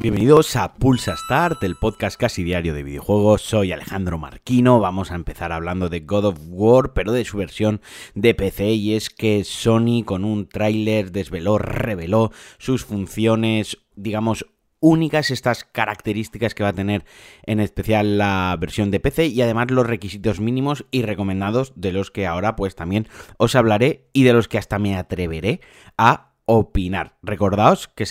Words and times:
Bienvenidos 0.00 0.54
a 0.54 0.74
Pulsa 0.74 1.16
Start, 1.16 1.60
el 1.64 1.74
podcast 1.74 2.20
casi 2.20 2.44
diario 2.44 2.72
de 2.72 2.84
videojuegos. 2.84 3.42
Soy 3.42 3.72
Alejandro 3.72 4.16
Marquino. 4.16 4.78
Vamos 4.78 5.10
a 5.10 5.16
empezar 5.16 5.50
hablando 5.50 5.88
de 5.88 5.98
God 5.98 6.26
of 6.26 6.38
War, 6.50 6.92
pero 6.92 7.10
de 7.10 7.24
su 7.24 7.36
versión 7.36 7.80
de 8.14 8.32
PC. 8.32 8.70
Y 8.74 8.94
es 8.94 9.10
que 9.10 9.42
Sony, 9.42 10.04
con 10.04 10.24
un 10.24 10.48
tráiler, 10.48 11.10
desveló, 11.10 11.58
reveló 11.58 12.30
sus 12.58 12.84
funciones, 12.84 13.78
digamos, 13.96 14.46
únicas 14.78 15.32
estas 15.32 15.64
características 15.64 16.54
que 16.54 16.62
va 16.62 16.68
a 16.68 16.74
tener 16.74 17.04
en 17.44 17.58
especial 17.58 18.18
la 18.18 18.56
versión 18.60 18.92
de 18.92 19.00
PC 19.00 19.26
y 19.26 19.42
además 19.42 19.72
los 19.72 19.84
requisitos 19.84 20.38
mínimos 20.38 20.86
y 20.92 21.02
recomendados 21.02 21.72
de 21.74 21.90
los 21.90 22.12
que 22.12 22.28
ahora 22.28 22.54
pues 22.54 22.76
también 22.76 23.08
os 23.36 23.56
hablaré 23.56 24.08
y 24.12 24.22
de 24.22 24.32
los 24.32 24.46
que 24.46 24.58
hasta 24.58 24.78
me 24.78 24.96
atreveré 24.96 25.60
a 25.96 26.27
opinar. 26.48 27.18
Recordaos 27.22 27.88
que, 27.88 28.04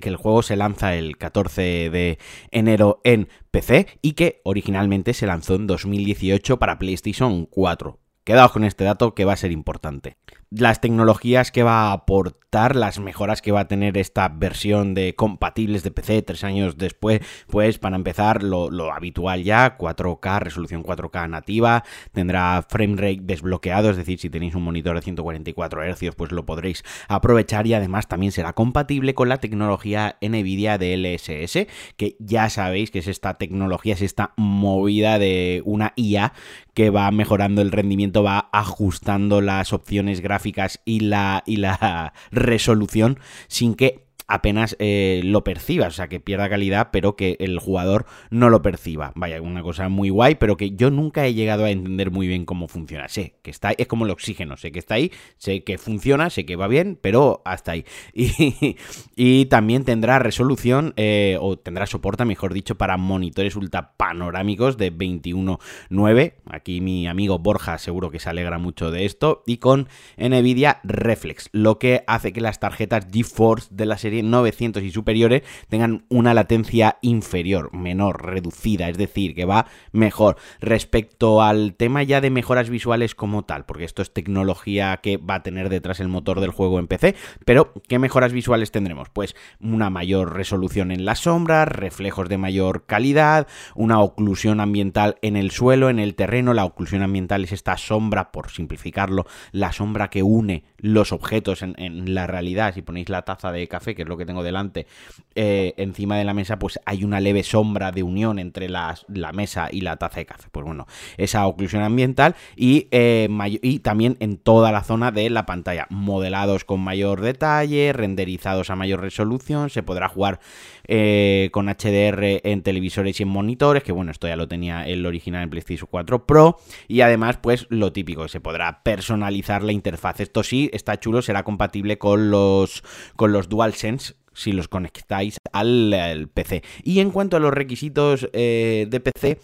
que 0.00 0.08
el 0.08 0.16
juego 0.16 0.42
se 0.42 0.56
lanza 0.56 0.94
el 0.94 1.18
14 1.18 1.90
de 1.90 2.18
enero 2.50 3.00
en 3.04 3.28
PC 3.50 3.86
y 4.00 4.14
que 4.14 4.40
originalmente 4.44 5.12
se 5.12 5.26
lanzó 5.26 5.56
en 5.56 5.66
2018 5.66 6.58
para 6.58 6.78
PlayStation 6.78 7.44
4. 7.44 7.98
Quedaos 8.24 8.52
con 8.52 8.62
este 8.62 8.84
dato 8.84 9.14
que 9.14 9.24
va 9.24 9.32
a 9.32 9.36
ser 9.36 9.50
importante. 9.50 10.16
Las 10.48 10.80
tecnologías 10.80 11.50
que 11.50 11.64
va 11.64 11.88
a 11.88 11.92
aportar, 11.92 12.76
las 12.76 13.00
mejoras 13.00 13.42
que 13.42 13.50
va 13.50 13.60
a 13.60 13.68
tener 13.68 13.98
esta 13.98 14.28
versión 14.28 14.94
de 14.94 15.16
compatibles 15.16 15.82
de 15.82 15.90
PC 15.90 16.22
tres 16.22 16.44
años 16.44 16.76
después, 16.78 17.20
pues 17.48 17.78
para 17.78 17.96
empezar 17.96 18.44
lo, 18.44 18.92
habitual 18.92 19.42
ya, 19.42 19.76
4K, 19.76 20.38
resolución 20.38 20.84
4K 20.84 21.30
nativa, 21.30 21.82
tendrá 22.12 22.64
frame 22.68 22.94
rate 22.96 23.22
desbloqueado, 23.22 23.90
es 23.90 23.96
decir, 23.96 24.20
si 24.20 24.30
tenéis 24.30 24.54
un 24.54 24.62
monitor 24.62 24.94
de 24.94 25.02
144 25.02 25.82
Hz, 25.82 26.14
pues 26.14 26.30
lo 26.30 26.46
podréis 26.46 26.84
aprovechar 27.08 27.66
y 27.66 27.74
además 27.74 28.06
también 28.06 28.30
será 28.30 28.52
compatible 28.52 29.14
con 29.14 29.30
la 29.30 29.38
tecnología 29.38 30.18
NVIDIA 30.20 30.78
de 30.78 30.96
LSS, 30.96 31.66
que 31.96 32.16
ya 32.20 32.50
sabéis 32.50 32.92
que 32.92 33.00
es 33.00 33.08
esta 33.08 33.34
tecnología, 33.34 33.94
es 33.94 34.02
esta 34.02 34.32
movida 34.36 35.18
de 35.18 35.62
una 35.64 35.92
IA 35.96 36.34
que 36.74 36.90
va 36.90 37.10
mejorando 37.10 37.62
el 37.62 37.70
rendimiento, 37.70 38.22
va 38.22 38.48
ajustando 38.52 39.40
las 39.40 39.72
opciones 39.72 40.20
gráficas 40.20 40.80
y 40.84 41.00
la, 41.00 41.42
y 41.46 41.56
la 41.56 42.12
resolución 42.30 43.18
sin 43.48 43.74
que 43.74 44.06
apenas 44.26 44.76
eh, 44.78 45.20
lo 45.24 45.44
perciba, 45.44 45.88
o 45.88 45.90
sea, 45.90 46.08
que 46.08 46.20
pierda 46.20 46.48
calidad, 46.48 46.88
pero 46.92 47.16
que 47.16 47.36
el 47.40 47.58
jugador 47.58 48.06
no 48.30 48.50
lo 48.50 48.62
perciba. 48.62 49.12
Vaya, 49.14 49.40
una 49.40 49.62
cosa 49.62 49.88
muy 49.88 50.10
guay, 50.10 50.36
pero 50.36 50.56
que 50.56 50.72
yo 50.72 50.90
nunca 50.90 51.26
he 51.26 51.34
llegado 51.34 51.64
a 51.64 51.70
entender 51.70 52.10
muy 52.10 52.26
bien 52.26 52.44
cómo 52.44 52.68
funciona. 52.68 53.08
Sé 53.08 53.34
que 53.42 53.50
está 53.50 53.68
ahí, 53.68 53.76
es 53.78 53.86
como 53.86 54.04
el 54.04 54.10
oxígeno, 54.10 54.56
sé 54.56 54.72
que 54.72 54.78
está 54.78 54.94
ahí, 54.94 55.12
sé 55.36 55.64
que 55.64 55.78
funciona, 55.78 56.30
sé 56.30 56.46
que 56.46 56.56
va 56.56 56.68
bien, 56.68 56.98
pero 57.00 57.42
hasta 57.44 57.72
ahí. 57.72 57.84
Y, 59.16 59.46
también 59.46 59.84
tendrá 59.84 60.18
resolución, 60.18 60.94
eh, 60.96 61.36
o 61.40 61.58
tendrá 61.58 61.86
soporte, 61.86 62.24
mejor 62.24 62.54
dicho, 62.54 62.76
para 62.76 62.96
monitores 62.96 63.56
ultra 63.56 63.92
panorámicos 63.96 64.76
de 64.76 64.92
21.9. 64.92 66.34
Aquí 66.50 66.80
mi 66.80 67.06
amigo 67.06 67.38
Borja 67.38 67.78
seguro 67.78 68.10
que 68.10 68.18
se 68.18 68.30
alegra 68.30 68.58
mucho 68.58 68.90
de 68.90 69.04
esto. 69.04 69.42
Y 69.46 69.58
con 69.58 69.88
Nvidia 70.16 70.80
Reflex, 70.84 71.48
lo 71.52 71.78
que 71.78 72.04
hace 72.06 72.32
que 72.32 72.40
las 72.40 72.60
tarjetas 72.60 73.06
GeForce 73.12 73.68
de 73.70 73.86
la 73.86 73.98
serie 73.98 74.11
900 74.22 74.82
y 74.82 74.90
superiores 74.90 75.42
tengan 75.68 76.04
una 76.08 76.34
latencia 76.34 76.98
inferior, 77.00 77.74
menor, 77.74 78.26
reducida, 78.26 78.88
es 78.88 78.98
decir, 78.98 79.34
que 79.34 79.44
va 79.44 79.66
mejor. 79.92 80.36
Respecto 80.60 81.42
al 81.42 81.74
tema 81.74 82.02
ya 82.02 82.20
de 82.20 82.30
mejoras 82.30 82.68
visuales 82.68 83.14
como 83.14 83.44
tal, 83.44 83.64
porque 83.64 83.84
esto 83.84 84.02
es 84.02 84.12
tecnología 84.12 84.98
que 85.02 85.16
va 85.16 85.36
a 85.36 85.42
tener 85.42 85.68
detrás 85.68 86.00
el 86.00 86.08
motor 86.08 86.40
del 86.40 86.50
juego 86.50 86.78
en 86.78 86.88
PC, 86.88 87.14
pero 87.44 87.72
¿qué 87.88 87.98
mejoras 87.98 88.32
visuales 88.32 88.70
tendremos? 88.70 89.08
Pues 89.10 89.34
una 89.60 89.90
mayor 89.90 90.34
resolución 90.34 90.90
en 90.90 91.04
las 91.04 91.20
sombras, 91.20 91.68
reflejos 91.68 92.28
de 92.28 92.38
mayor 92.38 92.86
calidad, 92.86 93.46
una 93.74 94.00
oclusión 94.00 94.60
ambiental 94.60 95.16
en 95.22 95.36
el 95.36 95.50
suelo, 95.50 95.90
en 95.90 95.98
el 95.98 96.14
terreno. 96.14 96.54
La 96.54 96.64
oclusión 96.64 97.02
ambiental 97.02 97.44
es 97.44 97.52
esta 97.52 97.76
sombra, 97.76 98.32
por 98.32 98.50
simplificarlo, 98.50 99.26
la 99.52 99.72
sombra 99.72 100.10
que 100.10 100.22
une 100.22 100.64
los 100.82 101.12
objetos 101.12 101.62
en, 101.62 102.14
la 102.14 102.26
realidad. 102.26 102.74
Si 102.74 102.82
ponéis 102.82 103.08
la 103.08 103.22
taza 103.22 103.50
de 103.52 103.66
café, 103.68 103.94
que 103.94 104.02
es 104.02 104.08
lo 104.08 104.18
que 104.18 104.26
tengo 104.26 104.42
delante, 104.42 104.86
eh, 105.34 105.72
encima 105.78 106.18
de 106.18 106.24
la 106.24 106.34
mesa, 106.34 106.58
pues 106.58 106.78
hay 106.84 107.04
una 107.04 107.20
leve 107.20 107.42
sombra 107.42 107.92
de 107.92 108.02
unión 108.02 108.38
entre 108.38 108.68
la 108.68 108.96
mesa 109.32 109.68
y 109.70 109.80
la 109.80 109.96
taza 109.96 110.20
de 110.20 110.26
café. 110.26 110.48
Pues 110.50 110.66
bueno, 110.66 110.86
esa 111.16 111.46
oclusión 111.46 111.82
ambiental 111.82 112.34
y, 112.56 112.88
eh, 112.90 113.28
y 113.62 113.78
también 113.78 114.16
en 114.20 114.36
toda 114.36 114.72
la 114.72 114.82
zona 114.82 115.12
de 115.12 115.30
la 115.30 115.46
pantalla, 115.46 115.86
modelados 115.88 116.64
con 116.64 116.80
mayor 116.80 117.20
detalle, 117.20 117.92
renderizados 117.92 118.70
a 118.70 118.76
mayor 118.76 119.00
resolución, 119.00 119.70
se 119.70 119.82
podrá 119.82 120.08
jugar 120.08 120.40
eh, 120.88 121.48
con 121.52 121.68
HDR 121.68 122.40
en 122.42 122.62
televisores 122.62 123.20
y 123.20 123.22
en 123.22 123.28
monitores, 123.28 123.82
que 123.82 123.92
bueno, 123.92 124.10
esto 124.10 124.26
ya 124.26 124.36
lo 124.36 124.48
tenía 124.48 124.86
el 124.86 125.06
original 125.06 125.44
en 125.44 125.50
PlayStation 125.50 125.88
4 125.90 126.26
Pro, 126.26 126.58
y 126.88 127.02
además 127.02 127.38
pues 127.40 127.66
lo 127.70 127.92
típico, 127.92 128.26
se 128.28 128.40
podrá 128.40 128.82
personalizar 128.82 129.62
la 129.62 129.72
interfaz. 129.72 130.20
Esto 130.20 130.42
sí, 130.42 130.70
está 130.72 130.98
chulo, 130.98 131.22
será 131.22 131.42
compatible 131.42 131.98
con 131.98 132.30
los, 132.30 132.82
con 133.16 133.32
los 133.32 133.48
DualSense 133.48 134.14
si 134.34 134.52
los 134.52 134.68
conectáis 134.68 135.36
al, 135.52 136.28
PC. 136.32 136.62
Y 136.82 137.00
en 137.00 137.10
cuanto 137.10 137.36
a 137.36 137.40
los 137.40 137.52
requisitos 137.52 138.28
eh, 138.32 138.86
de 138.88 139.00
PC, 139.00 139.38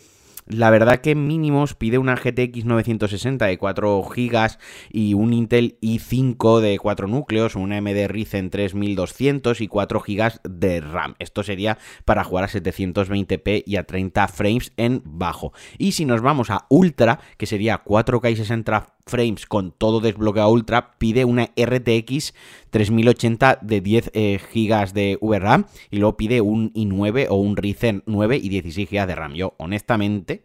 la 0.49 0.71
verdad 0.71 1.03
que 1.03 1.15
mínimos 1.15 1.75
pide 1.75 1.99
una 1.99 2.17
GTX 2.17 2.65
960 2.65 3.45
de 3.45 3.59
4 3.59 4.03
GB 4.03 4.49
y 4.91 5.13
un 5.13 5.35
Intel 5.35 5.77
i5 5.83 6.61
de 6.61 6.79
4 6.79 7.07
núcleos, 7.07 7.55
un 7.55 7.71
AMD 7.71 8.07
Ryzen 8.09 8.49
3200 8.49 9.61
y 9.61 9.69
4 9.69 10.01
GB 10.01 10.41
de 10.45 10.81
RAM. 10.81 11.17
Esto 11.19 11.43
sería 11.43 11.77
para 12.07 12.25
jugar 12.25 12.45
a 12.45 12.49
720p 12.49 13.63
y 13.67 13.77
a 13.77 13.85
30 13.85 14.27
frames 14.29 14.73
en 14.79 15.03
bajo. 15.05 15.53
Y 15.77 15.93
si 15.93 16.07
nos 16.07 16.23
vamos 16.23 16.49
a 16.49 16.65
Ultra, 16.71 17.21
que 17.37 17.45
sería 17.45 17.85
4K 17.85 18.33
y 18.33 18.37
60 18.37 18.95
frames 19.09 19.47
con 19.47 19.73
todo 19.73 20.01
desbloqueado 20.01 20.51
ultra, 20.51 20.99
pide 20.99 21.25
una 21.25 21.51
RTX 21.57 22.35
3080 22.71 23.59
de 23.63 23.81
10 23.81 24.11
eh, 24.15 24.41
GB 24.55 24.93
de 24.93 25.19
VRAM 25.21 25.67
y 25.91 25.99
luego 25.99 26.17
pide 26.17 26.41
un 26.41 26.73
i9 26.75 27.27
o 27.31 27.37
un 27.37 27.57
Ryzen 27.57 28.03
9 28.07 28.37
y 28.37 28.49
16 28.49 28.91
GB 28.91 29.07
de 29.07 29.15
RAM. 29.15 29.35
Yo, 29.35 29.55
honestamente, 29.59 30.43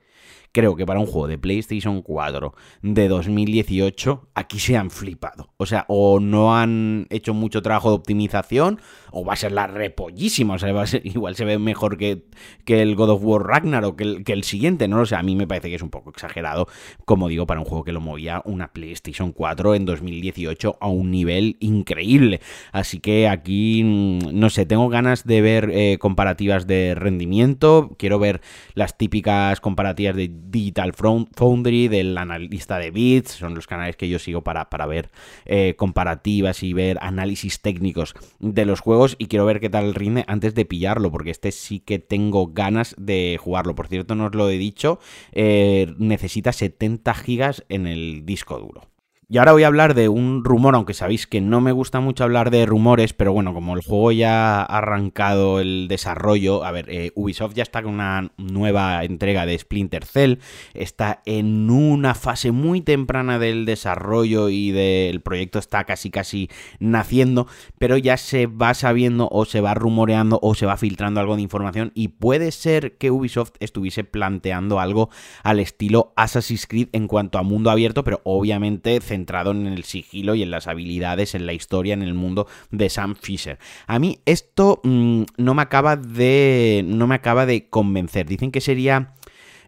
creo 0.53 0.75
que 0.75 0.85
para 0.85 0.99
un 0.99 1.07
juego 1.07 1.27
de 1.27 1.39
PlayStation 1.39 2.01
4 2.03 2.53
de 2.83 3.07
2018, 3.07 4.29
aquí 4.35 4.59
se 4.59 4.77
han 4.77 4.91
flipado. 4.91 5.49
O 5.57 5.65
sea, 5.65 5.85
o 5.87 6.19
no 6.19 6.55
han 6.55 7.07
hecho 7.09 7.33
mucho 7.33 7.63
trabajo 7.63 7.89
de 7.89 7.95
optimización, 7.95 8.79
o 9.11 9.25
va 9.25 9.33
a 9.33 9.35
ser 9.35 9.51
la 9.51 9.65
repollísima. 9.65 10.53
O 10.53 10.59
sea, 10.59 10.69
igual 11.03 11.35
se 11.35 11.43
ve 11.43 11.57
mejor 11.57 11.97
que, 11.97 12.25
que 12.65 12.83
el 12.83 12.95
God 12.95 13.09
of 13.09 13.23
War 13.23 13.43
Ragnarok, 13.43 13.97
que 13.97 14.03
el, 14.03 14.23
que 14.23 14.33
el 14.33 14.43
siguiente, 14.43 14.87
¿no? 14.87 15.01
O 15.01 15.05
sea, 15.07 15.19
a 15.19 15.23
mí 15.23 15.35
me 15.35 15.47
parece 15.47 15.69
que 15.69 15.75
es 15.75 15.81
un 15.81 15.89
poco 15.89 16.11
exagerado, 16.11 16.67
como 17.03 17.29
digo, 17.29 17.47
para 17.47 17.59
un 17.59 17.65
juego 17.65 17.83
que 17.83 17.91
lo 17.91 17.99
movía 17.99 18.41
una 18.45 18.73
PlayStation 18.73 19.31
4 19.31 19.73
en 19.73 19.85
2018 19.85 20.77
a 20.79 20.87
un 20.87 21.09
nivel 21.09 21.57
increíble. 21.61 22.41
Así 22.71 22.99
que 22.99 23.27
aquí, 23.27 23.83
mm, 23.83 24.39
no 24.39 24.51
sé, 24.51 24.67
tengo 24.67 24.87
ganas 24.87 25.25
de 25.25 25.41
ver 25.41 25.71
eh, 25.73 25.97
comparativas 25.99 26.67
de 26.67 26.93
rendimiento. 26.93 27.95
Quiero 27.97 28.19
ver 28.19 28.41
las 28.75 28.99
típicas 28.99 29.59
comparativas 29.59 30.15
de 30.15 30.42
Digital 30.45 30.93
Foundry, 30.93 31.87
del 31.87 32.17
analista 32.17 32.77
de 32.77 32.91
bits, 32.91 33.31
son 33.31 33.55
los 33.55 33.67
canales 33.67 33.95
que 33.95 34.09
yo 34.09 34.19
sigo 34.19 34.41
para, 34.41 34.69
para 34.69 34.85
ver 34.85 35.09
eh, 35.45 35.75
comparativas 35.77 36.63
y 36.63 36.73
ver 36.73 36.97
análisis 37.01 37.61
técnicos 37.61 38.13
de 38.39 38.65
los 38.65 38.79
juegos 38.79 39.15
y 39.17 39.27
quiero 39.27 39.45
ver 39.45 39.59
qué 39.59 39.69
tal 39.69 39.93
rinde 39.93 40.25
antes 40.27 40.55
de 40.55 40.65
pillarlo, 40.65 41.11
porque 41.11 41.31
este 41.31 41.51
sí 41.51 41.79
que 41.79 41.99
tengo 41.99 42.47
ganas 42.47 42.95
de 42.97 43.37
jugarlo. 43.41 43.75
Por 43.75 43.87
cierto, 43.87 44.15
no 44.15 44.25
os 44.25 44.35
lo 44.35 44.49
he 44.49 44.57
dicho, 44.57 44.99
eh, 45.31 45.93
necesita 45.97 46.51
70 46.51 47.13
gigas 47.13 47.65
en 47.69 47.87
el 47.87 48.25
disco 48.25 48.59
duro. 48.59 48.92
Y 49.33 49.39
ahora 49.39 49.53
voy 49.53 49.63
a 49.63 49.67
hablar 49.67 49.95
de 49.95 50.09
un 50.09 50.43
rumor, 50.43 50.75
aunque 50.75 50.93
sabéis 50.93 51.25
que 51.25 51.41
no 51.41 51.59
me 51.59 51.71
gusta 51.71 51.99
mucho 51.99 52.23
hablar 52.23 52.51
de 52.51 52.67
rumores, 52.67 53.13
pero 53.13 53.33
bueno, 53.33 53.55
como 53.55 53.75
el 53.75 53.81
juego 53.81 54.11
ya 54.11 54.61
ha 54.61 54.77
arrancado 54.77 55.59
el 55.59 55.87
desarrollo, 55.87 56.63
a 56.63 56.71
ver, 56.71 56.87
eh, 56.91 57.11
Ubisoft 57.15 57.55
ya 57.55 57.63
está 57.63 57.81
con 57.81 57.95
una 57.95 58.31
nueva 58.37 59.03
entrega 59.03 59.47
de 59.47 59.57
Splinter 59.57 60.05
Cell, 60.05 60.35
está 60.75 61.23
en 61.25 61.71
una 61.71 62.13
fase 62.13 62.51
muy 62.51 62.81
temprana 62.81 63.39
del 63.39 63.65
desarrollo 63.65 64.49
y 64.49 64.69
del 64.69 65.21
proyecto 65.21 65.57
está 65.57 65.83
casi 65.85 66.11
casi 66.11 66.51
naciendo, 66.77 67.47
pero 67.79 67.97
ya 67.97 68.17
se 68.17 68.45
va 68.45 68.75
sabiendo 68.75 69.29
o 69.31 69.45
se 69.45 69.61
va 69.61 69.73
rumoreando 69.73 70.37
o 70.43 70.53
se 70.53 70.67
va 70.67 70.77
filtrando 70.77 71.19
algo 71.19 71.37
de 71.37 71.41
información 71.41 71.91
y 71.95 72.09
puede 72.09 72.51
ser 72.51 72.99
que 72.99 73.09
Ubisoft 73.09 73.53
estuviese 73.59 74.03
planteando 74.03 74.79
algo 74.79 75.09
al 75.41 75.59
estilo 75.59 76.13
Assassin's 76.17 76.67
Creed 76.67 76.89
en 76.91 77.07
cuanto 77.07 77.39
a 77.39 77.41
mundo 77.41 77.71
abierto, 77.71 78.03
pero 78.03 78.21
obviamente 78.25 79.01
en 79.29 79.67
el 79.67 79.83
sigilo 79.83 80.35
y 80.35 80.43
en 80.43 80.51
las 80.51 80.67
habilidades, 80.67 81.35
en 81.35 81.45
la 81.45 81.53
historia, 81.53 81.93
en 81.93 82.01
el 82.01 82.13
mundo 82.13 82.47
de 82.71 82.89
Sam 82.89 83.15
Fisher. 83.15 83.57
A 83.87 83.99
mí 83.99 84.19
esto 84.25 84.81
mm, 84.83 85.23
no 85.37 85.53
me 85.53 85.61
acaba 85.61 85.95
de. 85.95 86.83
no 86.85 87.07
me 87.07 87.15
acaba 87.15 87.45
de 87.45 87.69
convencer. 87.69 88.25
Dicen 88.27 88.51
que 88.51 88.61
sería 88.61 89.13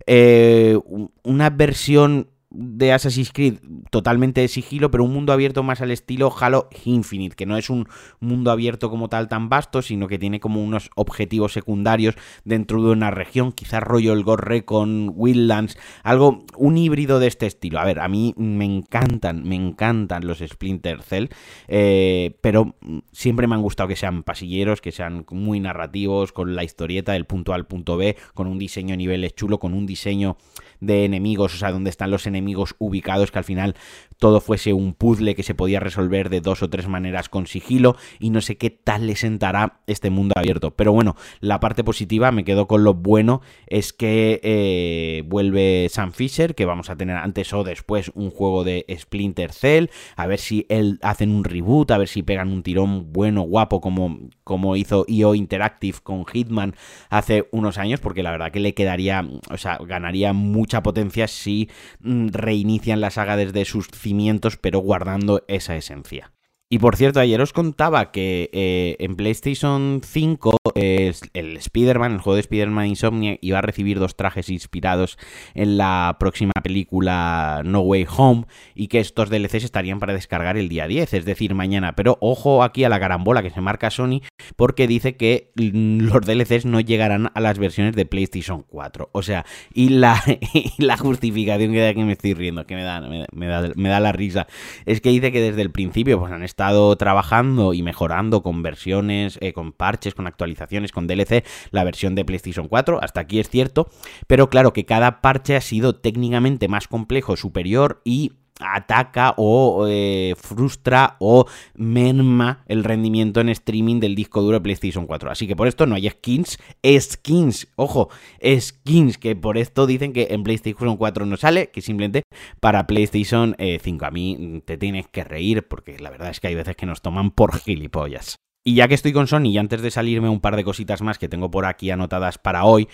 eh, 0.08 0.80
una 1.24 1.50
versión 1.50 2.28
de 2.58 2.94
Assassin's 2.94 3.32
Creed 3.32 3.56
totalmente 3.90 4.42
de 4.42 4.48
sigilo, 4.48 4.92
pero 4.92 5.04
un 5.04 5.14
mundo 5.14 5.34
abierto 5.34 5.64
más 5.64 5.82
al 5.82 5.92
estilo 5.92 6.34
Halo 6.40 6.70
Infinite, 6.86 7.36
que 7.36 7.46
no 7.46 7.58
es 7.58 7.70
un 7.70 7.88
mundo 8.20 8.52
abierto 8.52 8.90
como 8.90 9.10
tal 9.10 9.28
tan 9.28 9.50
vasto, 9.50 9.82
sino 9.82 10.08
que 10.08 10.18
tiene 10.18 10.40
como 10.40 10.64
unos 10.64 10.90
objetivos 10.96 11.54
secundarios 11.54 12.16
dentro 12.44 12.82
de 12.84 12.92
una 12.92 13.12
región, 13.12 13.52
quizás 13.52 13.84
rollo 13.84 14.14
el 14.14 14.24
Gorre 14.24 14.66
con 14.66 15.12
Wildlands, 15.16 15.78
algo, 16.04 16.46
un 16.58 16.78
híbrido 16.78 17.20
de 17.20 17.28
este 17.28 17.46
estilo. 17.46 17.80
A 17.80 17.86
ver, 17.86 18.00
a 18.00 18.08
mí 18.08 18.34
me 18.38 18.66
encantan, 18.66 19.44
me 19.44 19.56
encantan 19.56 20.26
los 20.26 20.40
Splinter 20.40 21.02
Cell, 21.02 21.28
eh, 21.68 22.38
pero 22.42 22.76
siempre 23.12 23.48
me 23.48 23.56
han 23.56 23.62
gustado 23.62 23.90
que 23.90 23.96
sean 23.96 24.24
pasilleros, 24.24 24.82
que 24.82 24.92
sean 24.92 25.26
muy 25.32 25.60
narrativos, 25.60 26.32
con 26.32 26.56
la 26.56 26.64
historieta 26.64 27.14
del 27.14 27.26
punto 27.26 27.52
A 27.52 27.56
al 27.56 27.68
punto 27.68 27.98
B, 27.98 28.16
con 28.34 28.48
un 28.48 28.60
diseño 28.60 28.94
a 28.94 28.98
niveles 28.98 29.36
chulo, 29.36 29.60
con 29.60 29.74
un 29.74 29.86
diseño 29.86 30.38
de 30.80 31.06
enemigos, 31.06 31.54
o 31.56 31.58
sea, 31.58 31.72
donde 31.72 31.90
están 31.90 32.12
los 32.12 32.28
enemigos 32.28 32.45
ubicados, 32.80 33.32
que 33.32 33.40
al 33.40 33.44
final 33.44 33.76
todo 34.18 34.40
fuese 34.40 34.74
un 34.74 34.94
puzzle 34.94 35.36
que 35.36 35.44
se 35.44 35.56
podía 35.56 35.80
resolver 35.80 36.30
de 36.30 36.42
dos 36.42 36.64
o 36.64 36.70
tres 36.70 36.88
maneras 36.88 37.30
con 37.30 37.48
sigilo 37.48 37.98
y 38.20 38.30
no 38.30 38.42
sé 38.42 38.58
qué 38.58 38.70
tal 38.70 39.08
le 39.08 39.16
sentará 39.16 39.82
este 39.88 40.10
mundo 40.10 40.34
abierto. 40.36 40.72
Pero 40.72 40.94
bueno, 40.94 41.16
la 41.42 41.60
parte 41.60 41.84
positiva, 41.84 42.32
me 42.32 42.44
quedo 42.44 42.68
con 42.68 42.84
lo 42.84 42.94
bueno, 42.94 43.42
es 43.68 43.94
que 43.94 44.40
eh, 44.44 45.24
vuelve 45.28 45.88
Sam 45.90 46.12
Fisher, 46.12 46.56
que 46.56 46.66
vamos 46.66 46.90
a 46.90 46.96
tener 46.96 47.18
antes 47.18 47.54
o 47.54 47.64
después 47.64 48.12
un 48.16 48.32
juego 48.32 48.64
de 48.64 48.86
Splinter 48.98 49.52
Cell, 49.52 49.88
a 50.16 50.28
ver 50.28 50.40
si 50.40 50.66
él 50.70 51.00
hacen 51.02 51.32
un 51.32 51.44
reboot, 51.44 51.92
a 51.92 51.98
ver 51.98 52.08
si 52.08 52.24
pegan 52.24 52.52
un 52.52 52.64
tirón 52.64 53.12
bueno, 53.12 53.42
guapo, 53.42 53.82
como, 53.82 54.20
como 54.44 54.76
hizo 54.76 55.06
IO 55.08 55.36
Interactive 55.36 56.00
con 56.02 56.26
Hitman 56.26 56.76
hace 57.10 57.48
unos 57.52 57.78
años, 57.78 58.00
porque 58.00 58.24
la 58.24 58.32
verdad 58.32 58.52
que 58.52 58.60
le 58.60 58.74
quedaría, 58.74 59.28
o 59.50 59.58
sea, 59.58 59.78
ganaría 59.86 60.34
mucha 60.34 60.82
potencia 60.84 61.28
si 61.28 61.70
mm, 62.00 62.28
reinician 62.36 63.02
la 63.02 63.12
saga 63.12 63.38
desde 63.38 63.66
sus 63.66 63.88
cimientos, 63.88 64.58
pero 64.58 64.80
guardando 64.80 65.44
esa 65.48 65.76
esencia. 65.76 66.34
Y 66.70 66.80
por 66.80 66.96
cierto, 66.96 67.20
ayer 67.20 67.40
os 67.42 67.54
contaba 67.54 68.12
que 68.12 68.50
eh, 68.52 68.96
en 69.00 69.16
PlayStation 69.16 70.02
5 70.04 70.58
el 70.76 71.58
Spider-Man, 71.58 72.14
el 72.14 72.20
juego 72.20 72.36
de 72.36 72.42
Spider-Man 72.42 72.88
Insomnia, 72.88 73.38
iba 73.40 73.60
a 73.60 73.62
recibir 73.62 73.98
dos 73.98 74.18
trajes 74.18 74.50
inspirados 74.50 75.18
en 75.54 75.78
la 75.78 76.18
próxima 76.20 76.52
película 76.62 77.62
No 77.64 77.80
Way 77.80 78.06
Home 78.18 78.46
y 78.74 78.88
que 78.88 79.00
estos 79.00 79.30
DLCs 79.30 79.64
estarían 79.64 80.00
para 80.00 80.14
descargar 80.14 80.58
el 80.58 80.68
día 80.68 80.88
10, 80.88 81.14
es 81.14 81.26
decir, 81.26 81.56
mañana. 81.56 81.96
Pero 81.96 82.18
ojo 82.20 82.62
aquí 82.62 82.84
a 82.84 82.90
la 82.90 83.00
carambola 83.00 83.42
que 83.42 83.52
se 83.52 83.62
marca 83.62 83.90
Sony 83.90 84.22
porque 84.58 84.88
dice 84.88 85.16
que 85.16 85.52
los 85.56 86.26
DLCs 86.26 86.66
no 86.66 86.82
llegarán 86.82 87.32
a 87.34 87.40
las 87.40 87.58
versiones 87.58 87.96
de 87.96 88.06
PlayStation 88.06 88.64
4. 88.64 89.10
O 89.14 89.22
sea, 89.22 89.46
y 89.74 89.90
la, 89.90 90.22
justificación 91.00 91.72
que 91.72 91.96
me 91.96 92.14
estoy 92.14 92.34
riendo, 92.34 92.66
que 92.66 92.76
me 92.76 92.84
da, 92.84 93.00
me, 93.00 93.48
da, 93.48 93.72
me 93.76 93.90
da 93.90 94.00
la 94.02 94.12
risa, 94.12 94.48
es 94.86 95.00
que 95.00 95.10
dice 95.10 95.32
que 95.32 95.40
desde 95.40 95.62
el 95.62 95.72
principio 95.72 96.20
pues 96.20 96.34
han 96.34 96.44
estado 96.44 96.94
trabajando 96.98 97.74
y 97.74 97.82
mejorando 97.82 98.44
con 98.44 98.62
versiones, 98.62 99.38
eh, 99.42 99.54
con 99.54 99.72
parches, 99.72 100.16
con 100.16 100.28
actualizaciones, 100.28 100.65
con 100.92 101.08
DLC, 101.08 101.44
la 101.72 101.84
versión 101.84 102.16
de 102.16 102.26
PlayStation 102.26 102.68
4. 102.68 103.00
Hasta 103.02 103.22
aquí 103.22 103.40
es 103.40 103.50
cierto. 103.50 103.90
Pero 104.28 104.50
claro 104.50 104.74
que 104.74 104.86
cada 104.86 105.22
parche 105.22 105.56
ha 105.56 105.62
sido 105.62 105.96
técnicamente 105.96 106.68
más 106.68 106.88
complejo, 106.88 107.36
superior 107.36 108.02
y 108.04 108.34
ataca 108.60 109.34
o 109.38 109.86
eh, 109.90 110.36
frustra 110.38 111.18
o 111.20 111.46
merma 111.76 112.64
el 112.68 112.84
rendimiento 112.84 113.42
en 113.42 113.50
streaming 113.50 114.00
del 114.00 114.16
disco 114.16 114.42
duro 114.42 114.58
de 114.58 114.62
PlayStation 114.62 115.08
4. 115.08 115.30
Así 115.30 115.48
que 115.48 115.56
por 115.56 115.68
esto 115.68 115.86
no 115.86 115.96
hay 115.96 116.10
skins, 116.10 116.58
skins, 117.00 117.68
ojo, 117.76 118.10
skins, 118.58 119.18
que 119.18 119.36
por 119.36 119.58
esto 119.58 119.88
dicen 119.88 120.14
que 120.14 120.28
en 120.32 120.44
PlayStation 120.44 120.98
4 120.98 121.26
no 121.26 121.38
sale, 121.38 121.68
que 121.68 121.82
simplemente 121.82 122.24
para 122.60 122.88
PlayStation 122.88 123.56
5. 123.58 124.06
Eh, 124.06 124.08
A 124.08 124.12
mí 124.12 124.62
te 124.66 124.78
tienes 124.78 125.08
que 125.08 125.24
reír 125.24 125.68
porque 125.68 126.00
la 126.00 126.10
verdad 126.10 126.30
es 126.30 126.40
que 126.40 126.48
hay 126.48 126.56
veces 126.56 126.76
que 126.76 126.86
nos 126.86 127.02
toman 127.02 127.32
por 127.32 127.58
gilipollas. 127.58 128.38
Y 128.68 128.74
ya 128.74 128.88
que 128.88 128.96
estoy 128.96 129.14
con 129.14 129.28
Sony 129.28 129.50
y 129.50 129.58
antes 129.60 129.84
de 129.84 129.92
salirme 129.92 130.28
un 130.28 130.40
par 130.40 130.56
de 130.56 130.64
cositas 130.64 131.04
más 131.04 131.20
que 131.20 131.30
tengo 131.30 131.52
por 131.52 131.68
aquí 131.68 131.92
anotadas 131.92 132.40
para 132.40 132.66
hoy, 132.66 132.90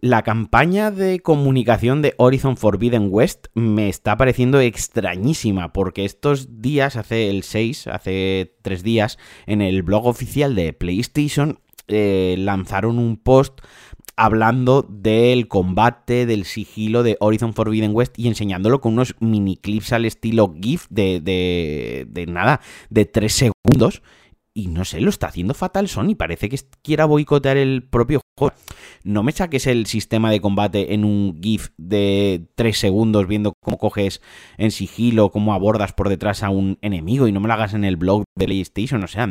la 0.00 0.22
campaña 0.22 0.90
de 0.90 1.20
comunicación 1.20 2.00
de 2.00 2.14
Horizon 2.16 2.56
Forbidden 2.56 3.08
West 3.10 3.48
me 3.52 3.90
está 3.90 4.16
pareciendo 4.16 4.60
extrañísima 4.60 5.74
porque 5.74 6.06
estos 6.06 6.62
días, 6.62 6.96
hace 6.96 7.28
el 7.28 7.42
6, 7.42 7.88
hace 7.88 8.54
3 8.62 8.82
días, 8.82 9.18
en 9.46 9.60
el 9.60 9.82
blog 9.82 10.06
oficial 10.06 10.54
de 10.54 10.72
PlayStation 10.72 11.60
eh, 11.88 12.36
lanzaron 12.38 12.98
un 12.98 13.18
post 13.18 13.60
hablando 14.16 14.86
del 14.88 15.48
combate, 15.48 16.24
del 16.24 16.46
sigilo 16.46 17.02
de 17.02 17.18
Horizon 17.20 17.52
Forbidden 17.52 17.94
West 17.94 18.18
y 18.18 18.26
enseñándolo 18.26 18.80
con 18.80 18.94
unos 18.94 19.16
mini 19.20 19.58
clips 19.58 19.92
al 19.92 20.06
estilo 20.06 20.54
GIF 20.58 20.86
de, 20.88 21.20
de, 21.20 22.06
de 22.08 22.26
nada, 22.26 22.62
de 22.88 23.04
3 23.04 23.32
segundos 23.32 24.02
y 24.58 24.66
no 24.66 24.84
sé, 24.84 25.00
lo 25.00 25.08
está 25.08 25.28
haciendo 25.28 25.54
fatal 25.54 25.86
Sony. 25.86 26.16
Parece 26.16 26.48
que 26.48 26.58
quiera 26.82 27.04
boicotear 27.04 27.56
el 27.56 27.84
propio 27.84 28.20
juego. 28.36 28.52
No 29.04 29.22
me 29.22 29.30
saques 29.30 29.68
el 29.68 29.86
sistema 29.86 30.32
de 30.32 30.40
combate 30.40 30.94
en 30.94 31.04
un 31.04 31.38
GIF 31.40 31.68
de 31.76 32.48
3 32.56 32.76
segundos 32.76 33.28
viendo 33.28 33.52
cómo 33.62 33.78
coges 33.78 34.20
en 34.56 34.72
sigilo, 34.72 35.30
cómo 35.30 35.54
abordas 35.54 35.92
por 35.92 36.08
detrás 36.08 36.42
a 36.42 36.50
un 36.50 36.76
enemigo 36.82 37.28
y 37.28 37.32
no 37.32 37.38
me 37.38 37.46
lo 37.46 37.54
hagas 37.54 37.72
en 37.72 37.84
el 37.84 37.96
blog 37.96 38.24
de 38.38 38.46
PlayStation. 38.46 39.02
O 39.04 39.08
sea, 39.08 39.28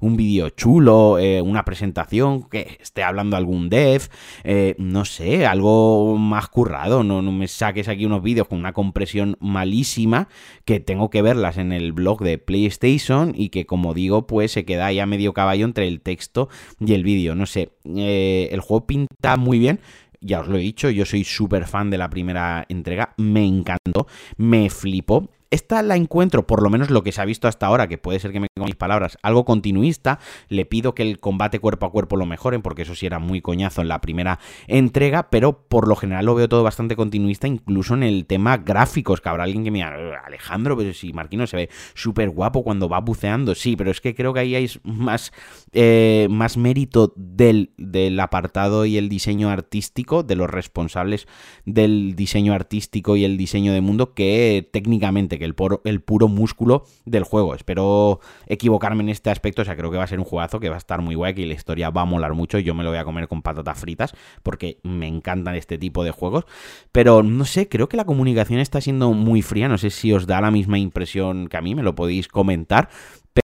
un 0.00 0.16
vídeo 0.16 0.50
chulo, 0.50 1.18
eh, 1.18 1.40
una 1.42 1.64
presentación 1.64 2.42
que 2.44 2.78
esté 2.80 3.02
hablando 3.02 3.36
algún 3.36 3.68
dev, 3.68 4.08
eh, 4.44 4.74
no 4.78 5.04
sé, 5.04 5.46
algo 5.46 6.16
más 6.16 6.48
currado. 6.48 7.02
No, 7.02 7.22
me 7.22 7.48
saques 7.48 7.88
aquí 7.88 8.06
unos 8.06 8.22
vídeos 8.22 8.48
con 8.48 8.58
una 8.58 8.72
compresión 8.72 9.36
malísima 9.40 10.28
que 10.64 10.80
tengo 10.80 11.10
que 11.10 11.22
verlas 11.22 11.58
en 11.58 11.72
el 11.72 11.92
blog 11.92 12.22
de 12.22 12.38
PlayStation 12.38 13.32
y 13.36 13.48
que, 13.48 13.66
como 13.66 13.94
digo, 13.94 14.26
pues 14.26 14.52
se 14.52 14.64
queda 14.64 14.92
ya 14.92 15.06
medio 15.06 15.32
caballo 15.32 15.64
entre 15.64 15.88
el 15.88 16.00
texto 16.00 16.48
y 16.78 16.92
el 16.94 17.02
vídeo. 17.02 17.34
No 17.34 17.46
sé, 17.46 17.70
eh, 17.84 18.48
el 18.52 18.60
juego 18.60 18.86
pinta 18.86 19.36
muy 19.36 19.58
bien. 19.58 19.80
Ya 20.22 20.40
os 20.40 20.48
lo 20.48 20.58
he 20.58 20.60
dicho, 20.60 20.90
yo 20.90 21.06
soy 21.06 21.24
súper 21.24 21.66
fan 21.66 21.88
de 21.88 21.96
la 21.96 22.10
primera 22.10 22.66
entrega, 22.68 23.14
me 23.16 23.46
encantó, 23.46 24.06
me 24.36 24.68
flipó 24.68 25.30
esta 25.50 25.82
la 25.82 25.96
encuentro, 25.96 26.46
por 26.46 26.62
lo 26.62 26.70
menos 26.70 26.90
lo 26.90 27.02
que 27.02 27.12
se 27.12 27.20
ha 27.20 27.24
visto 27.24 27.48
hasta 27.48 27.66
ahora, 27.66 27.88
que 27.88 27.98
puede 27.98 28.20
ser 28.20 28.32
que 28.32 28.40
me 28.40 28.46
con 28.56 28.66
mis 28.66 28.76
palabras, 28.76 29.18
algo 29.22 29.44
continuista. 29.44 30.20
Le 30.48 30.64
pido 30.64 30.94
que 30.94 31.02
el 31.02 31.18
combate 31.18 31.58
cuerpo 31.58 31.86
a 31.86 31.90
cuerpo 31.90 32.16
lo 32.16 32.26
mejoren, 32.26 32.62
porque 32.62 32.82
eso 32.82 32.94
sí 32.94 33.06
era 33.06 33.18
muy 33.18 33.40
coñazo 33.40 33.82
en 33.82 33.88
la 33.88 34.00
primera 34.00 34.38
entrega, 34.68 35.28
pero 35.30 35.66
por 35.66 35.88
lo 35.88 35.96
general 35.96 36.26
lo 36.26 36.34
veo 36.34 36.48
todo 36.48 36.62
bastante 36.62 36.94
continuista, 36.94 37.48
incluso 37.48 37.94
en 37.94 38.04
el 38.04 38.26
tema 38.26 38.58
gráficos, 38.58 39.20
que 39.20 39.28
habrá 39.28 39.44
alguien 39.44 39.64
que 39.64 39.70
me 39.70 39.82
Alejandro, 39.82 40.76
pero 40.76 40.92
si 40.92 41.12
Marquino 41.12 41.46
se 41.46 41.56
ve 41.56 41.70
súper 41.94 42.30
guapo 42.30 42.62
cuando 42.62 42.88
va 42.88 43.00
buceando, 43.00 43.54
sí, 43.54 43.76
pero 43.76 43.90
es 43.90 44.00
que 44.00 44.14
creo 44.14 44.32
que 44.32 44.40
ahí 44.40 44.54
hay 44.54 44.70
más, 44.84 45.32
eh, 45.72 46.28
más 46.30 46.56
mérito 46.56 47.12
del, 47.16 47.72
del 47.76 48.20
apartado 48.20 48.84
y 48.84 48.98
el 48.98 49.08
diseño 49.08 49.50
artístico, 49.50 50.22
de 50.22 50.36
los 50.36 50.48
responsables 50.48 51.26
del 51.64 52.14
diseño 52.14 52.52
artístico 52.52 53.16
y 53.16 53.24
el 53.24 53.36
diseño 53.36 53.72
de 53.72 53.80
mundo, 53.80 54.14
que 54.14 54.68
técnicamente 54.72 55.39
que 55.40 55.46
el, 55.46 55.56
el 55.84 56.00
puro 56.02 56.28
músculo 56.28 56.84
del 57.04 57.24
juego. 57.24 57.56
Espero 57.56 58.20
equivocarme 58.46 59.02
en 59.02 59.08
este 59.08 59.30
aspecto, 59.30 59.62
o 59.62 59.64
sea, 59.64 59.76
creo 59.76 59.90
que 59.90 59.96
va 59.96 60.04
a 60.04 60.06
ser 60.06 60.20
un 60.20 60.24
juegazo 60.24 60.60
que 60.60 60.68
va 60.68 60.76
a 60.76 60.78
estar 60.78 61.00
muy 61.02 61.16
guay, 61.16 61.34
y 61.36 61.46
la 61.46 61.54
historia 61.54 61.90
va 61.90 62.02
a 62.02 62.04
molar 62.04 62.34
mucho. 62.34 62.58
Yo 62.58 62.74
me 62.74 62.84
lo 62.84 62.90
voy 62.90 62.98
a 62.98 63.04
comer 63.04 63.26
con 63.26 63.42
patatas 63.42 63.80
fritas 63.80 64.14
porque 64.42 64.78
me 64.82 65.08
encantan 65.08 65.56
este 65.56 65.78
tipo 65.78 66.04
de 66.04 66.10
juegos. 66.10 66.44
Pero 66.92 67.22
no 67.22 67.44
sé, 67.44 67.68
creo 67.68 67.88
que 67.88 67.96
la 67.96 68.04
comunicación 68.04 68.60
está 68.60 68.80
siendo 68.80 69.12
muy 69.12 69.42
fría. 69.42 69.68
No 69.68 69.78
sé 69.78 69.90
si 69.90 70.12
os 70.12 70.26
da 70.26 70.40
la 70.40 70.50
misma 70.50 70.78
impresión 70.78 71.48
que 71.48 71.56
a 71.56 71.62
mí, 71.62 71.74
me 71.74 71.82
lo 71.82 71.94
podéis 71.94 72.28
comentar. 72.28 72.88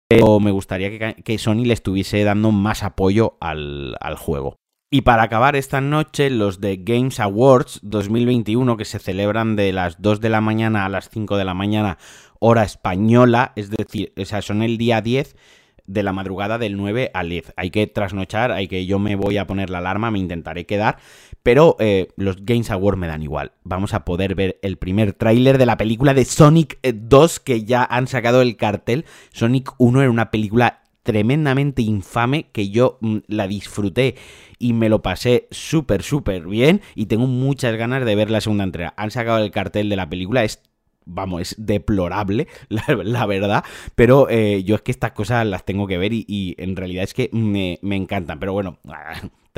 Pero 0.09 0.39
me 0.39 0.51
gustaría 0.51 0.89
que, 0.89 1.23
que 1.23 1.37
Sony 1.37 1.65
le 1.65 1.73
estuviese 1.73 2.23
dando 2.23 2.51
más 2.51 2.83
apoyo 2.83 3.37
al, 3.39 3.95
al 3.99 4.15
juego. 4.15 4.57
Y 4.89 5.01
para 5.01 5.23
acabar 5.23 5.57
esta 5.57 5.81
noche, 5.81 6.29
los 6.29 6.61
de 6.61 6.77
Games 6.77 7.19
Awards 7.19 7.81
2021, 7.83 8.77
que 8.77 8.85
se 8.85 8.99
celebran 8.99 9.57
de 9.57 9.73
las 9.73 10.01
2 10.01 10.21
de 10.21 10.29
la 10.29 10.39
mañana 10.39 10.85
a 10.85 10.89
las 10.89 11.09
5 11.09 11.35
de 11.35 11.43
la 11.43 11.53
mañana, 11.53 11.97
hora 12.39 12.63
española, 12.63 13.51
es 13.57 13.69
decir, 13.69 14.13
o 14.17 14.23
sea, 14.23 14.41
son 14.41 14.61
el 14.61 14.77
día 14.77 15.01
10 15.01 15.35
de 15.87 16.03
la 16.03 16.13
madrugada 16.13 16.57
del 16.57 16.77
9 16.77 17.11
al 17.13 17.27
10. 17.27 17.53
Hay 17.57 17.69
que 17.69 17.85
trasnochar, 17.87 18.53
hay 18.53 18.69
que 18.69 18.85
yo 18.85 18.97
me 18.97 19.17
voy 19.17 19.37
a 19.37 19.45
poner 19.45 19.69
la 19.69 19.79
alarma, 19.79 20.09
me 20.09 20.19
intentaré 20.19 20.65
quedar, 20.65 20.99
pero 21.43 21.75
eh, 21.79 22.07
los 22.15 22.45
Games 22.45 22.71
Awards 22.71 22.97
me 22.97 23.07
dan 23.07 23.23
igual. 23.23 23.51
Vamos 23.65 23.93
a 23.93 24.05
poder 24.05 24.35
ver 24.35 24.57
el 24.61 24.77
primer 24.77 25.11
tráiler 25.11 25.57
de 25.57 25.65
la 25.65 25.75
película 25.75 26.13
de 26.13 26.23
Sonic 26.23 26.79
2 26.81 27.41
que 27.41 27.65
ya 27.65 27.83
han 27.83 28.07
sacado 28.07 28.41
el 28.41 28.55
cartel. 28.55 29.03
Sonic 29.33 29.73
1 29.79 30.01
era 30.01 30.11
una 30.11 30.31
película 30.31 30.83
tremendamente 31.07 31.81
infame 31.81 32.49
que 32.51 32.67
yo 32.69 32.97
mm, 32.99 33.19
la 33.27 33.47
disfruté 33.47 34.15
y 34.59 34.73
me 34.73 34.89
lo 34.89 35.01
pasé 35.01 35.47
súper, 35.51 36.03
súper 36.03 36.45
bien 36.47 36.81
y 36.95 37.05
tengo 37.05 37.27
muchas 37.27 37.77
ganas 37.77 38.03
de 38.03 38.13
ver 38.13 38.29
la 38.29 38.41
segunda 38.41 38.65
entrega. 38.65 38.93
Han 38.97 39.09
sacado 39.09 39.37
el 39.37 39.51
cartel 39.51 39.87
de 39.87 39.95
la 39.95 40.09
película, 40.09 40.43
es 40.43 40.61
vamos, 41.05 41.41
es 41.43 41.55
deplorable, 41.57 42.49
la, 42.67 43.25
verdad, 43.25 43.63
pero 43.95 44.29
eh, 44.29 44.65
yo 44.65 44.75
es 44.75 44.81
que 44.81 44.91
estas 44.91 45.13
cosas 45.13 45.47
las 45.47 45.63
tengo 45.63 45.87
que 45.87 45.97
ver 45.97 46.11
y, 46.11 46.55
en 46.57 46.75
realidad 46.75 47.05
es 47.05 47.13
que 47.13 47.29
me, 47.31 47.79
me 47.81 47.95
encantan, 47.95 48.37
pero 48.37 48.51
bueno, 48.51 48.77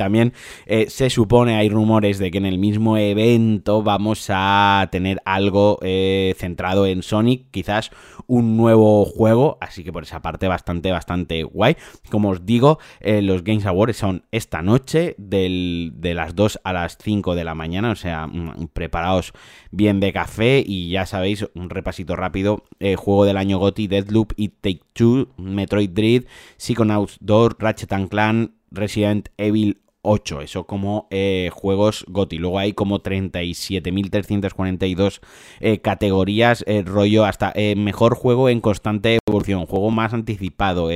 también 0.00 0.32
eh, 0.64 0.86
se 0.88 1.10
supone, 1.10 1.56
hay 1.56 1.68
rumores 1.68 2.18
de 2.18 2.30
que 2.30 2.38
en 2.38 2.46
el 2.46 2.56
mismo 2.56 2.96
evento 2.96 3.82
vamos 3.82 4.28
a 4.30 4.88
tener 4.90 5.20
algo 5.26 5.78
eh, 5.82 6.34
centrado 6.38 6.86
en 6.86 7.02
Sonic, 7.02 7.50
quizás 7.50 7.90
un 8.26 8.56
nuevo 8.56 9.04
juego, 9.04 9.58
así 9.60 9.84
que 9.84 9.92
por 9.92 10.04
esa 10.04 10.22
parte 10.22 10.48
bastante, 10.48 10.90
bastante 10.90 11.42
guay. 11.42 11.76
Como 12.10 12.30
os 12.30 12.46
digo, 12.46 12.78
eh, 13.00 13.20
los 13.20 13.44
Games 13.44 13.66
Awards 13.66 13.98
son 13.98 14.24
esta 14.30 14.62
noche, 14.62 15.16
del, 15.18 15.92
de 15.96 16.14
las 16.14 16.34
2 16.34 16.60
a 16.64 16.72
las 16.72 16.96
5 16.96 17.34
de 17.34 17.44
la 17.44 17.54
mañana, 17.54 17.90
o 17.90 17.96
sea, 17.96 18.26
mm, 18.26 18.68
preparaos 18.72 19.34
bien 19.70 20.00
de 20.00 20.14
café 20.14 20.64
y 20.66 20.88
ya 20.88 21.04
sabéis, 21.04 21.46
un 21.54 21.68
repasito 21.68 22.16
rápido, 22.16 22.64
juego 22.96 23.26
del 23.26 23.36
año 23.36 23.58
GOTY, 23.58 23.86
Deadloop 23.86 24.32
y 24.36 24.48
Take 24.48 24.80
Two, 24.94 25.28
Metroid 25.36 25.90
Dread, 25.90 26.24
Psychonauts 26.56 27.18
2, 27.20 27.56
Ratchet 27.58 28.08
Clan, 28.08 28.54
Resident 28.70 29.28
Evil 29.36 29.82
8, 30.02 30.40
eso 30.40 30.64
como 30.64 31.06
eh, 31.10 31.50
juegos 31.52 32.04
GOTI. 32.08 32.38
Luego 32.38 32.58
hay 32.58 32.72
como 32.72 33.02
37.342 33.02 35.20
eh, 35.60 35.80
categorías, 35.80 36.64
eh, 36.66 36.82
rollo 36.84 37.24
hasta 37.24 37.52
mejor 37.76 38.14
juego 38.14 38.48
en 38.48 38.60
constante 38.60 39.18
evolución, 39.26 39.66
juego 39.66 39.90
más 39.90 40.14
anticipado, 40.14 40.88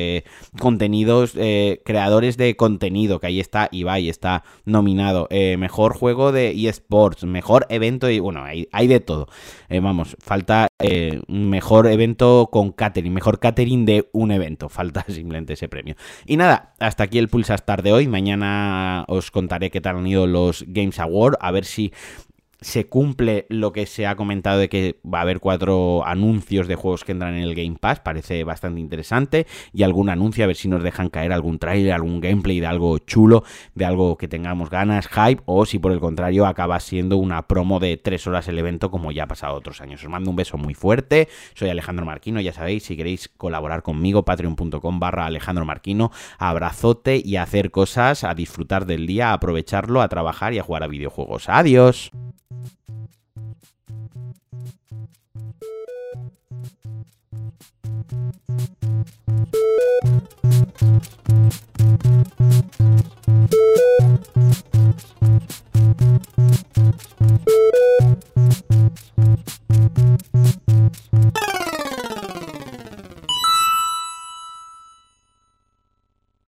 contenidos, 0.58 1.34
creadores 1.84 2.36
de 2.36 2.56
contenido, 2.56 3.20
que 3.20 3.28
ahí 3.28 3.40
está 3.40 3.68
Ibai, 3.70 4.08
está 4.08 4.44
nominado, 4.64 5.28
mejor 5.58 5.94
juego 5.94 6.32
de 6.32 6.50
eSports, 6.68 7.24
mejor 7.24 7.66
evento, 7.68 8.10
y 8.10 8.18
bueno, 8.18 8.42
hay, 8.44 8.68
hay 8.72 8.86
de 8.86 9.00
todo. 9.00 9.28
vamos, 9.68 10.16
falta 10.20 10.68
mejor 11.28 11.86
evento 11.86 12.48
con 12.50 12.72
catering, 12.72 13.12
mejor 13.12 13.40
catering 13.40 13.84
de 13.84 14.08
un 14.12 14.30
evento, 14.30 14.68
falta 14.70 15.04
simplemente 15.08 15.52
ese 15.54 15.68
premio. 15.68 15.96
Y 16.26 16.36
nada, 16.36 16.74
hasta 16.78 17.04
aquí 17.04 17.18
el 17.18 17.28
Pulsar 17.28 17.64
de 17.82 17.92
hoy, 17.92 18.08
mañana 18.08 18.93
os 19.08 19.30
contaré 19.30 19.70
qué 19.70 19.80
tal 19.80 19.96
han 19.96 20.06
ido 20.06 20.26
los 20.26 20.64
Games 20.68 20.98
Awards, 21.00 21.38
a 21.40 21.50
ver 21.50 21.64
si 21.64 21.92
se 22.64 22.86
cumple 22.86 23.44
lo 23.50 23.72
que 23.72 23.84
se 23.84 24.06
ha 24.06 24.16
comentado 24.16 24.58
de 24.58 24.70
que 24.70 24.98
va 25.04 25.18
a 25.18 25.22
haber 25.22 25.38
cuatro 25.38 26.04
anuncios 26.06 26.66
de 26.66 26.76
juegos 26.76 27.04
que 27.04 27.12
entran 27.12 27.34
en 27.34 27.42
el 27.42 27.54
Game 27.54 27.76
Pass, 27.78 28.00
parece 28.00 28.42
bastante 28.42 28.80
interesante, 28.80 29.46
y 29.74 29.82
algún 29.82 30.08
anuncio, 30.08 30.44
a 30.44 30.46
ver 30.46 30.56
si 30.56 30.68
nos 30.68 30.82
dejan 30.82 31.10
caer 31.10 31.32
algún 31.32 31.58
trailer, 31.58 31.92
algún 31.92 32.20
gameplay 32.20 32.60
de 32.60 32.66
algo 32.66 32.98
chulo, 32.98 33.44
de 33.74 33.84
algo 33.84 34.16
que 34.16 34.28
tengamos 34.28 34.70
ganas, 34.70 35.08
hype, 35.08 35.42
o 35.44 35.66
si 35.66 35.78
por 35.78 35.92
el 35.92 36.00
contrario 36.00 36.46
acaba 36.46 36.80
siendo 36.80 37.18
una 37.18 37.46
promo 37.46 37.80
de 37.80 37.98
tres 37.98 38.26
horas 38.26 38.48
el 38.48 38.58
evento 38.58 38.90
como 38.90 39.12
ya 39.12 39.24
ha 39.24 39.28
pasado 39.28 39.54
otros 39.56 39.82
años. 39.82 40.02
Os 40.02 40.08
mando 40.08 40.30
un 40.30 40.36
beso 40.36 40.56
muy 40.56 40.72
fuerte, 40.72 41.28
soy 41.54 41.68
Alejandro 41.68 42.06
Marquino, 42.06 42.40
ya 42.40 42.54
sabéis, 42.54 42.84
si 42.84 42.96
queréis 42.96 43.28
colaborar 43.28 43.82
conmigo, 43.82 44.24
patreon.com 44.24 44.98
barra 44.98 45.26
Alejandro 45.26 45.66
Marquino, 45.66 46.10
abrazote 46.38 47.20
y 47.22 47.36
hacer 47.36 47.70
cosas, 47.70 48.24
a 48.24 48.34
disfrutar 48.34 48.86
del 48.86 49.06
día, 49.06 49.30
a 49.30 49.34
aprovecharlo, 49.34 50.00
a 50.00 50.08
trabajar 50.08 50.54
y 50.54 50.58
a 50.58 50.62
jugar 50.62 50.82
a 50.82 50.88
videojuegos. 50.88 51.50
Adiós. 51.50 52.10
Thank 52.54 52.72
you. 52.78 52.83